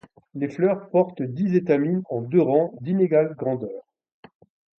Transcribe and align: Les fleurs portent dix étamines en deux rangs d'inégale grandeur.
Les 0.33 0.49
fleurs 0.49 0.89
portent 0.89 1.21
dix 1.21 1.53
étamines 1.55 2.01
en 2.09 2.21
deux 2.23 2.41
rangs 2.41 2.73
d'inégale 2.81 3.35
grandeur. 3.35 3.83